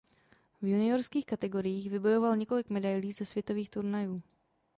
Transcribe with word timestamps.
V 0.61 0.67
juniorských 0.67 1.25
kategoriích 1.25 1.89
vybojoval 1.89 2.37
několik 2.37 2.69
medailí 2.69 3.13
ze 3.13 3.25
světových 3.25 3.69
turnajů. 3.69 4.21